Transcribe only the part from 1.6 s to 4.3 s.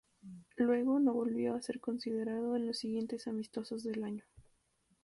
ser considerado en los siguientes amistosos del año.